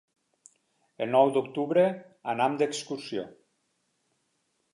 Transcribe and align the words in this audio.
El 1.05 1.11
nou 1.15 1.33
d'octubre 1.35 1.83
anam 2.33 2.57
d'excursió. 2.63 3.27